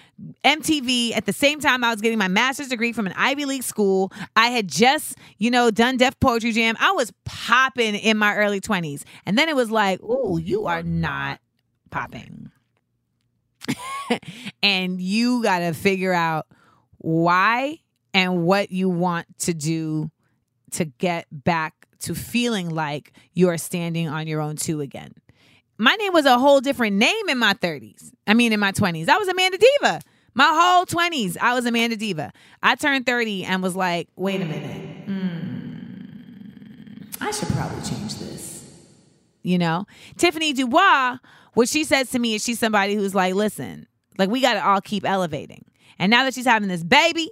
[0.45, 3.63] MTV at the same time I was getting my master's degree from an Ivy League
[3.63, 4.13] school.
[4.37, 6.77] I had just, you know, done Def Poetry Jam.
[6.79, 9.03] I was popping in my early 20s.
[9.25, 11.41] And then it was like, ooh, you are not
[11.91, 12.51] popping.
[14.63, 16.47] and you got to figure out
[16.99, 17.79] why
[18.13, 20.11] and what you want to do
[20.73, 25.15] to get back to feeling like you are standing on your own two again
[25.79, 28.13] my name was a whole different name in my 30s.
[28.27, 29.09] I mean, in my 20s.
[29.09, 30.01] I was Amanda Diva.
[30.35, 32.33] My whole 20s, I was Amanda Diva.
[32.63, 35.07] I turned 30 and was like, wait a minute.
[35.07, 38.65] Mm, I should probably change this.
[39.43, 39.87] You know?
[40.17, 41.19] Tiffany Dubois,
[41.55, 43.87] what she says to me is she's somebody who's like, listen,
[44.19, 45.65] like we got to all keep elevating.
[45.99, 47.31] And now that she's having this baby,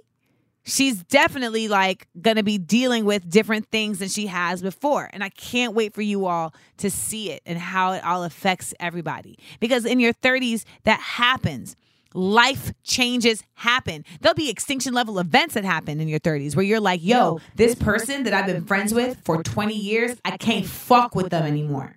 [0.63, 5.09] she's definitely like going to be dealing with different things than she has before.
[5.13, 8.73] And I can't wait for you all to see it and how it all affects
[8.79, 9.37] everybody.
[9.59, 11.75] Because in your 30s, that happens.
[12.15, 14.05] Life changes happen.
[14.21, 17.73] There'll be extinction level events that happen in your 30s where you're like, yo, this
[17.75, 21.95] person that I've been friends with for 20 years, I can't fuck with them anymore.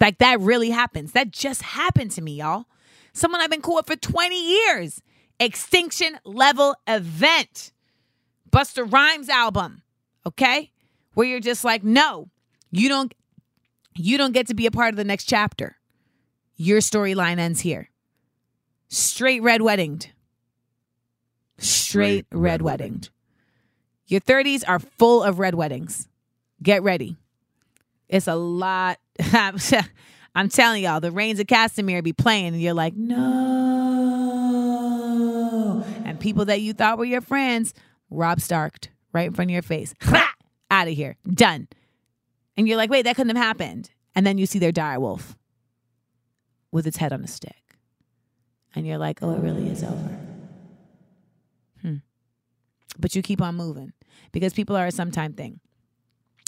[0.00, 1.12] Like that really happens.
[1.12, 2.66] That just happened to me, y'all.
[3.12, 5.00] Someone I've been cool with for 20 years
[5.44, 7.72] extinction level event.
[8.50, 9.82] Busta Rhymes album,
[10.26, 10.70] okay?
[11.14, 12.28] Where you're just like, no,
[12.70, 13.12] you don't
[13.96, 15.76] you don't get to be a part of the next chapter.
[16.56, 17.90] Your storyline ends here.
[18.88, 20.10] Straight red weddinged.
[21.58, 23.10] Straight red, red weddinged.
[24.06, 26.08] Your 30s are full of red weddings.
[26.62, 27.16] Get ready.
[28.08, 28.98] It's a lot.
[30.34, 34.43] I'm telling y'all, the Rains of Castamere be playing, and you're like, no.
[36.04, 37.74] And people that you thought were your friends,
[38.10, 39.94] Robb Starked right in front of your face.
[40.70, 41.16] Out of here.
[41.32, 41.68] Done.
[42.56, 43.90] And you're like, wait, that couldn't have happened.
[44.14, 45.36] And then you see their dire wolf
[46.70, 47.56] with its head on a stick.
[48.74, 50.18] And you're like, oh, it really is over.
[51.80, 51.96] Hmm.
[52.98, 53.92] But you keep on moving
[54.32, 55.60] because people are a sometime thing.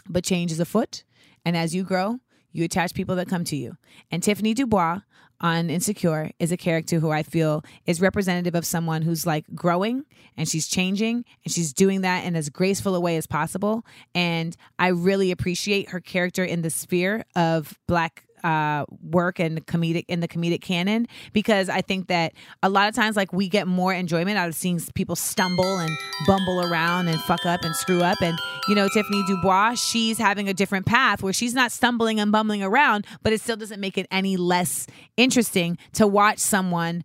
[0.08, 1.04] But change is afoot.
[1.44, 2.18] And as you grow,
[2.52, 3.76] you attach people that come to you.
[4.10, 5.00] And Tiffany Dubois
[5.40, 10.04] on Insecure is a character who I feel is representative of someone who's like growing
[10.36, 13.84] and she's changing and she's doing that in as graceful a way as possible.
[14.14, 20.04] And I really appreciate her character in the sphere of black uh, work and comedic
[20.08, 22.32] in the comedic canon because I think that
[22.62, 25.90] a lot of times like we get more enjoyment out of seeing people stumble and
[26.26, 28.22] bumble around and fuck up and screw up.
[28.22, 32.30] And you know Tiffany Dubois she's having a different path where she's not stumbling and
[32.30, 37.02] bumbling around but it still doesn't make it any less interesting to watch someone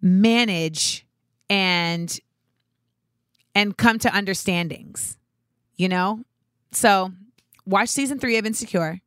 [0.00, 1.06] manage
[1.48, 2.18] and
[3.54, 5.16] and come to understandings
[5.76, 6.20] you know?
[6.70, 7.10] So
[7.66, 9.00] watch season 3 of Insecure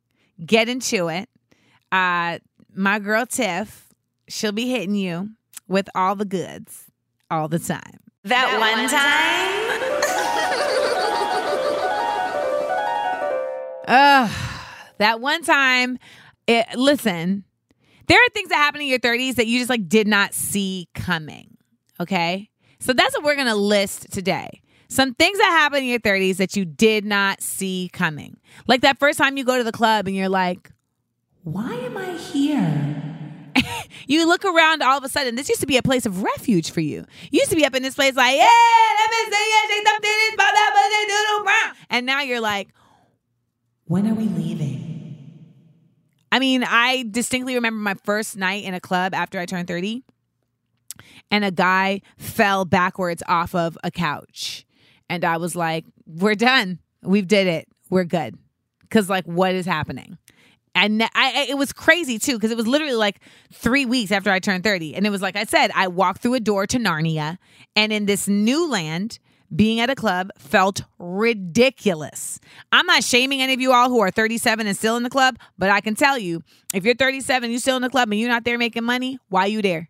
[0.43, 1.29] get into it.
[1.91, 2.39] Uh,
[2.73, 3.89] my girl Tiff,
[4.27, 5.29] she'll be hitting you
[5.67, 6.85] with all the goods
[7.29, 7.99] all the time.
[8.23, 9.95] That, that one, time.
[13.87, 14.31] Ugh,
[14.97, 15.99] that one time.
[16.47, 17.43] It, listen,
[18.07, 20.87] there are things that happen in your 30s that you just like did not see
[20.93, 21.57] coming.
[21.99, 22.49] Okay.
[22.79, 24.61] So that's what we're going to list today.
[24.87, 28.37] Some things that happen in your 30s that you did not see coming.
[28.67, 30.71] Like that first time you go to the club and you're like,
[31.43, 33.03] why am I here?
[34.07, 35.35] you look around all of a sudden.
[35.35, 37.05] This used to be a place of refuge for you.
[37.31, 38.45] You used to be up in this place like, yeah.
[41.89, 42.69] And now you're like,
[43.85, 44.95] when are we leaving?
[46.31, 50.03] I mean, I distinctly remember my first night in a club after I turned 30,
[51.31, 54.64] and a guy fell backwards off of a couch.
[55.09, 56.79] And I was like, we're done.
[57.01, 57.67] We've did it.
[57.89, 58.37] We're good.
[58.89, 60.17] Cause like, what is happening?
[60.75, 63.21] And I, I it was crazy too because it was literally like
[63.53, 64.95] three weeks after I turned 30.
[64.95, 67.37] And it was like I said, I walked through a door to Narnia,
[67.75, 69.19] and in this new land,
[69.55, 72.39] being at a club felt ridiculous.
[72.71, 75.37] I'm not shaming any of you all who are 37 and still in the club,
[75.57, 76.41] but I can tell you
[76.73, 79.41] if you're 37, you're still in the club and you're not there making money, why
[79.41, 79.89] are you there?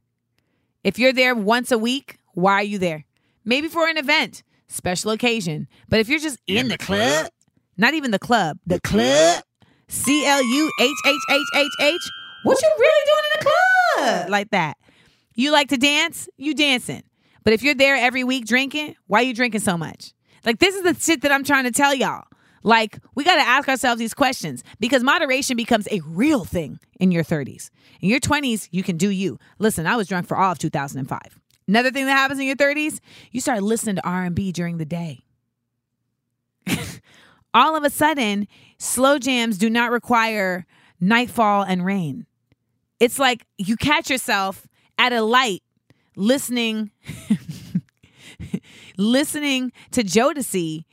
[0.83, 3.05] If you're there once a week, why are you there?
[3.43, 4.43] Maybe for an event,
[4.75, 5.67] special occasion.
[5.89, 7.31] But if you're just in, in the, the club, club,
[7.77, 9.43] not even the club, the, the club,
[9.87, 12.11] C L U H H H H H,
[12.43, 14.29] what you really doing in the club?
[14.29, 14.77] Like that.
[15.33, 16.29] You like to dance?
[16.37, 17.03] You dancing.
[17.43, 20.13] But if you're there every week drinking, why are you drinking so much?
[20.45, 22.23] Like, this is the shit that I'm trying to tell y'all.
[22.63, 27.11] Like, we got to ask ourselves these questions because moderation becomes a real thing in
[27.11, 27.69] your 30s.
[28.01, 29.37] In your 20s, you can do you.
[29.59, 31.19] Listen, I was drunk for all of 2005.
[31.67, 32.99] Another thing that happens in your 30s,
[33.31, 35.21] you start listening to R&B during the day.
[37.53, 38.47] all of a sudden,
[38.77, 40.65] slow jams do not require
[40.99, 42.25] nightfall and rain.
[42.99, 45.63] It's like you catch yourself at a light
[46.15, 46.91] listening
[48.97, 50.85] listening to Jodeci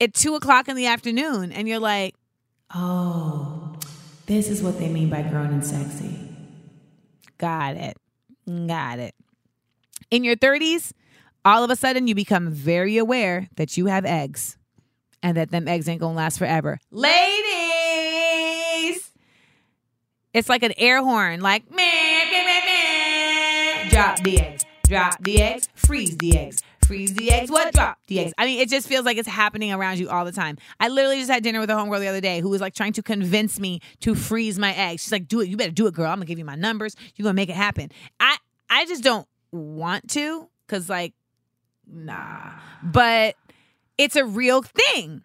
[0.00, 2.14] at two o'clock in the afternoon, and you're like,
[2.74, 3.76] oh,
[4.26, 6.18] this is what they mean by grown and sexy.
[7.38, 7.96] Got it.
[8.46, 9.14] Got it.
[10.14, 10.92] In your 30s,
[11.44, 14.56] all of a sudden you become very aware that you have eggs
[15.24, 16.78] and that them eggs ain't gonna last forever.
[16.92, 17.10] Ladies!
[20.32, 21.74] It's like an air horn, like, meh,
[22.30, 23.88] meh, meh.
[23.90, 26.62] drop the eggs drop the eggs, freeze the eggs.
[26.86, 27.74] Freeze the eggs, what?
[27.74, 28.34] Drop the eggs.
[28.36, 30.58] I mean, it just feels like it's happening around you all the time.
[30.78, 32.92] I literally just had dinner with a homegirl the other day who was like trying
[32.92, 35.02] to convince me to freeze my eggs.
[35.02, 35.48] She's like, do it.
[35.48, 36.06] You better do it, girl.
[36.10, 36.94] I'm gonna give you my numbers.
[37.16, 37.90] You're gonna make it happen.
[38.20, 38.36] I
[38.68, 41.14] I just don't want to, cause like,
[41.86, 42.52] nah.
[42.82, 43.36] But
[43.98, 45.22] it's a real thing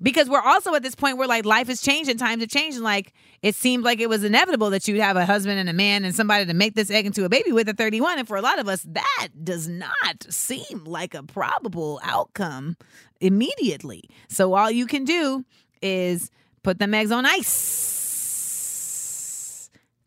[0.00, 2.76] because we're also at this point where like life has changed and times have changed
[2.76, 3.12] and like
[3.42, 6.14] it seemed like it was inevitable that you'd have a husband and a man and
[6.14, 8.58] somebody to make this egg into a baby with at 31 and for a lot
[8.58, 12.76] of us that does not seem like a probable outcome
[13.20, 14.02] immediately.
[14.28, 15.44] So all you can do
[15.82, 16.30] is
[16.62, 18.04] put them eggs on ice.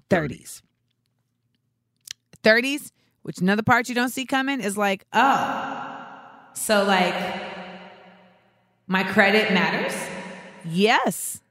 [0.09, 0.61] 30s
[2.43, 2.91] 30s
[3.23, 5.97] which another part you don't see coming is like oh
[6.53, 7.15] so like
[8.87, 9.95] my credit matters?
[10.65, 11.41] Yes.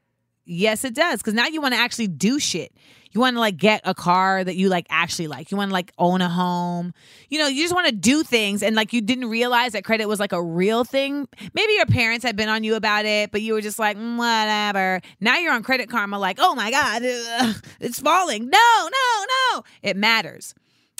[0.45, 1.19] Yes, it does.
[1.19, 2.71] Because now you want to actually do shit.
[3.11, 5.49] You want to like get a car that you like actually like.
[5.49, 6.93] You want to like own a home.
[7.29, 10.05] You know, you just want to do things and like you didn't realize that credit
[10.05, 11.27] was like a real thing.
[11.53, 14.17] Maybe your parents had been on you about it, but you were just like, mm,
[14.17, 15.01] whatever.
[15.19, 18.49] Now you're on credit karma, like, oh my God, ugh, it's falling.
[18.49, 19.63] No, no, no.
[19.81, 20.53] It matters.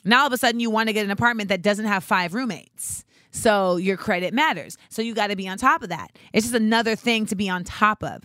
[0.04, 2.34] Now all of a sudden you want to get an apartment that doesn't have five
[2.34, 3.06] roommates.
[3.32, 4.78] So your credit matters.
[4.90, 6.18] So you got to be on top of that.
[6.34, 8.24] It's just another thing to be on top of.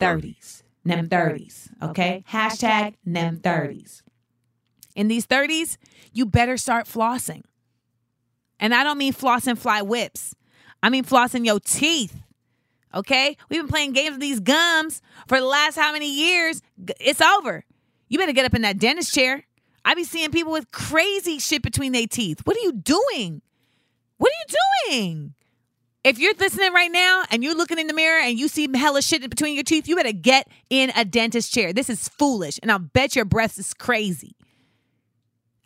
[0.00, 2.24] 30s, NEM 30s, okay?
[2.28, 4.02] Hashtag NEM 30s.
[4.94, 5.76] In these 30s,
[6.12, 7.42] you better start flossing.
[8.60, 10.34] And I don't mean flossing fly whips.
[10.82, 12.20] I mean flossing your teeth.
[12.94, 13.36] Okay?
[13.48, 16.62] We've been playing games with these gums for the last how many years?
[17.00, 17.64] It's over.
[18.08, 19.44] You better get up in that dentist chair.
[19.84, 22.40] I be seeing people with crazy shit between their teeth.
[22.44, 23.42] What are you doing?
[24.16, 24.56] What are you
[24.90, 25.34] doing?
[26.04, 29.00] If you're listening right now and you're looking in the mirror and you see hella
[29.00, 31.72] shit between your teeth, you better get in a dentist chair.
[31.72, 32.58] This is foolish.
[32.62, 34.36] And I'll bet your breath is crazy.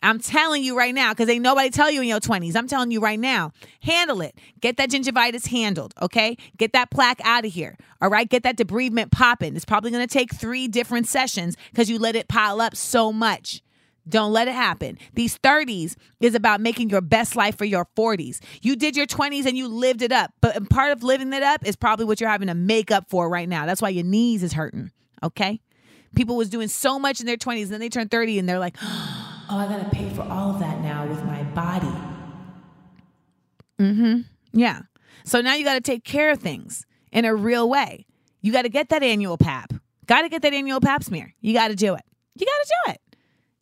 [0.01, 2.55] I'm telling you right now, because ain't nobody tell you in your 20s.
[2.55, 3.51] I'm telling you right now.
[3.81, 4.33] Handle it.
[4.61, 6.37] Get that gingivitis handled, okay?
[6.55, 7.75] Get that plaque out of here.
[8.01, 8.29] All right.
[8.29, 9.57] Get that debridement popping.
[9.57, 13.61] It's probably gonna take three different sessions because you let it pile up so much.
[14.09, 14.97] Don't let it happen.
[15.13, 18.39] These 30s is about making your best life for your 40s.
[18.61, 20.33] You did your 20s and you lived it up.
[20.41, 23.29] But part of living it up is probably what you're having to make up for
[23.29, 23.65] right now.
[23.65, 24.91] That's why your knees is hurting.
[25.23, 25.61] Okay?
[26.15, 28.59] People was doing so much in their 20s and then they turn 30 and they're
[28.59, 31.93] like, "Oh, I got to pay for all of that now with my body."
[33.79, 34.25] Mhm.
[34.51, 34.81] Yeah.
[35.23, 38.05] So now you got to take care of things in a real way.
[38.41, 39.73] You got to get that annual pap.
[40.07, 41.33] Got to get that annual pap smear.
[41.41, 42.01] You got to do it.
[42.35, 43.01] You got to do it.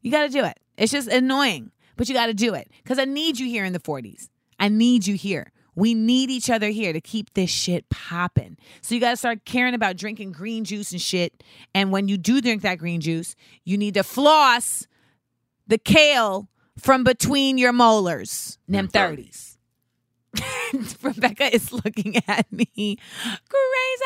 [0.08, 0.58] You got to do it.
[0.78, 3.74] It's just annoying, but you got to do it because I need you here in
[3.74, 4.30] the 40s.
[4.58, 5.52] I need you here.
[5.76, 8.56] We need each other here to keep this shit popping.
[8.82, 11.44] So you got to start caring about drinking green juice and shit.
[11.76, 13.36] And when you do drink that green juice,
[13.66, 14.88] you need to floss
[15.68, 16.48] the kale
[16.78, 18.60] from between your molars.
[18.66, 19.58] Them 30s.
[21.04, 22.98] Rebecca is looking at me
[23.50, 24.06] crazy.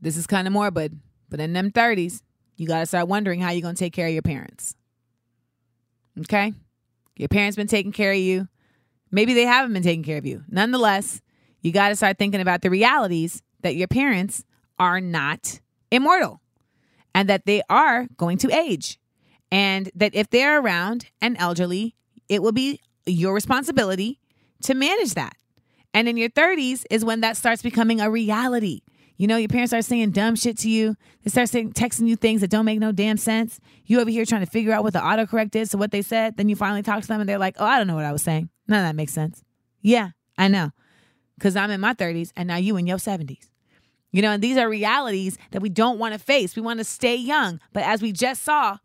[0.00, 0.98] This is kind of morbid,
[1.30, 2.22] but in them 30s,
[2.58, 4.74] you got to start wondering how you're going to take care of your parents.
[6.20, 6.52] Okay?
[7.16, 8.48] Your parents been taking care of you.
[9.10, 10.42] Maybe they haven't been taking care of you.
[10.48, 11.22] Nonetheless,
[11.62, 14.44] you got to start thinking about the realities that your parents
[14.78, 16.40] are not immortal
[17.14, 18.98] and that they are going to age.
[19.50, 21.94] And that if they're around and elderly,
[22.28, 24.20] it will be your responsibility
[24.64, 25.36] to manage that.
[25.94, 28.82] And in your 30s is when that starts becoming a reality.
[29.18, 30.94] You know, your parents start saying dumb shit to you.
[31.24, 33.58] They start saying, texting you things that don't make no damn sense.
[33.84, 36.36] You over here trying to figure out what the autocorrect is to what they said.
[36.36, 38.12] Then you finally talk to them and they're like, oh, I don't know what I
[38.12, 38.48] was saying.
[38.68, 39.42] None of that makes sense.
[39.82, 40.70] Yeah, I know.
[41.36, 43.48] Because I'm in my 30s and now you in your 70s.
[44.12, 46.54] You know, and these are realities that we don't want to face.
[46.54, 47.60] We want to stay young.
[47.72, 48.78] But as we just saw,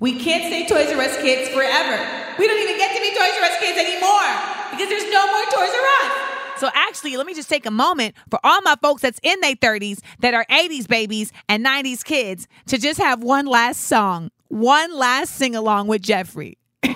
[0.00, 1.96] we can't stay Toys R Us kids forever.
[2.38, 5.44] We don't even get to be Toys R Us kids anymore because there's no more
[5.46, 6.29] Toys R Us.
[6.60, 9.54] So actually, let me just take a moment for all my folks that's in their
[9.54, 14.94] 30s that are 80s babies and 90s kids to just have one last song, one
[14.94, 16.58] last sing along with Geoffrey.
[16.82, 16.90] I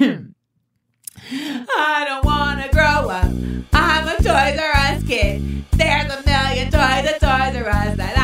[2.06, 3.32] don't want to grow up.
[3.72, 5.64] I'm a Toys R Us kid.
[5.72, 8.23] There's a million toys at Toys R Us that I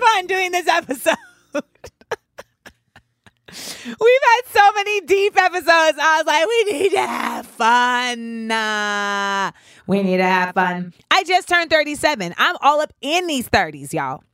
[0.00, 1.16] much fun doing this episode.
[3.86, 5.98] We've had so many deep episodes.
[6.00, 8.50] I was like, we need to have fun.
[8.50, 9.52] Uh,
[9.86, 10.92] we need to have fun.
[11.10, 12.34] I just turned 37.
[12.36, 14.24] I'm all up in these 30s, y'all.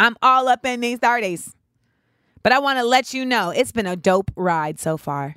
[0.00, 1.52] I'm all up in these 30s.
[2.42, 5.36] But I want to let you know it's been a dope ride so far.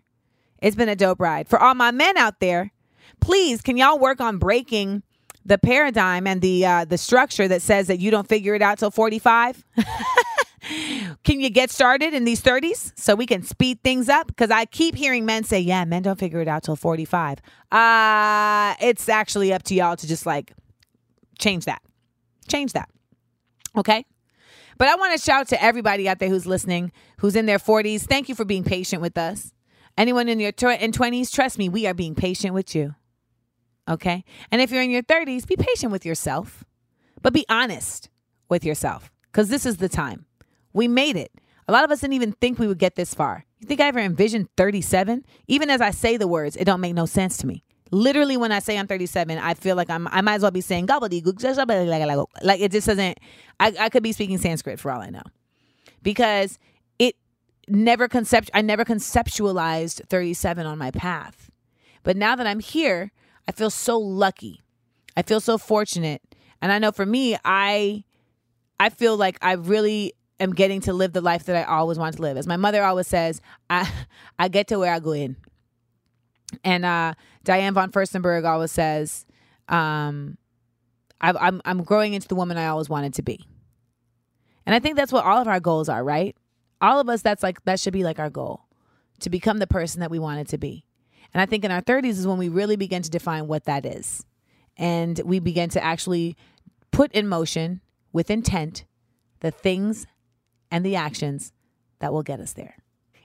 [0.59, 1.47] It's been a dope ride.
[1.47, 2.72] For all my men out there,
[3.19, 5.03] please can y'all work on breaking
[5.45, 8.79] the paradigm and the uh, the structure that says that you don't figure it out
[8.79, 9.63] till 45
[11.23, 14.27] can you get started in these 30s so we can speed things up?
[14.27, 17.39] Because i keep hearing men say yeah men don't figure it out till 45
[17.71, 20.53] uh it's actually up to y'all to just like
[21.39, 21.81] change that.
[22.47, 22.89] Change that.
[23.75, 24.05] Okay?
[24.77, 28.01] But i want to shout to everybody out there who's listening who's in their 40s
[28.01, 29.53] thank you for being patient with us.
[29.97, 32.95] Anyone in your tw- in 20s trust me we are being patient with you
[33.91, 34.23] Okay.
[34.51, 36.63] And if you're in your 30s, be patient with yourself,
[37.21, 38.09] but be honest
[38.47, 40.25] with yourself because this is the time.
[40.71, 41.31] We made it.
[41.67, 43.45] A lot of us didn't even think we would get this far.
[43.59, 45.25] You think I ever envisioned 37?
[45.47, 47.63] Even as I say the words, it don't make no sense to me.
[47.91, 50.07] Literally, when I say I'm 37, I feel like I'm.
[50.07, 52.25] I might as well be saying gobbledygook.
[52.41, 53.19] Like it just doesn't.
[53.59, 55.23] I, I could be speaking Sanskrit for all I know,
[56.01, 56.57] because
[56.97, 57.17] it
[57.67, 58.49] never concept.
[58.53, 61.51] I never conceptualized 37 on my path,
[62.03, 63.11] but now that I'm here,
[63.51, 64.61] I feel so lucky.
[65.17, 66.21] I feel so fortunate.
[66.61, 68.05] And I know for me, I
[68.79, 72.15] I feel like I really am getting to live the life that I always wanted
[72.15, 72.37] to live.
[72.37, 73.91] As my mother always says, I
[74.39, 75.35] I get to where I go in.
[76.63, 79.25] And uh, Diane von Furstenberg always says,
[79.67, 80.37] um,
[81.19, 83.45] I, I'm I'm growing into the woman I always wanted to be.
[84.65, 86.37] And I think that's what all of our goals are, right?
[86.79, 88.61] All of us, that's like that should be like our goal,
[89.19, 90.85] to become the person that we wanted to be.
[91.34, 93.86] And I think in our 30s is when we really begin to define what that
[93.86, 94.25] is.
[94.77, 96.36] And we begin to actually
[96.91, 98.86] put in motion with intent
[99.39, 100.05] the things
[100.69, 101.51] and the actions
[101.99, 102.75] that will get us there.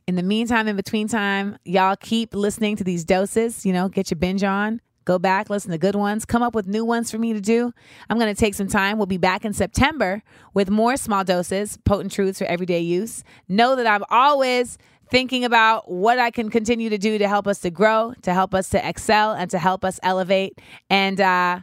[0.06, 3.66] In the meantime, in between time, y'all keep listening to these doses.
[3.66, 4.80] You know, get your binge on.
[5.06, 7.72] Go back, listen to good ones, come up with new ones for me to do.
[8.10, 8.98] I'm going to take some time.
[8.98, 10.20] We'll be back in September
[10.52, 13.22] with more small doses, potent truths for everyday use.
[13.48, 14.78] Know that I'm always
[15.10, 18.54] thinking about what I can continue to do to help us to grow, to help
[18.54, 20.58] us to excel, and to help us elevate.
[20.90, 21.60] And uh,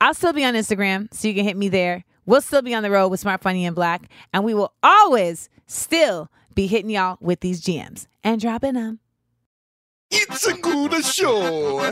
[0.00, 2.04] I'll still be on Instagram, so you can hit me there.
[2.26, 5.48] We'll still be on the road with Smart Funny and Black, and we will always
[5.66, 9.00] still be hitting y'all with these gems and dropping them.
[10.10, 11.90] It's a good show.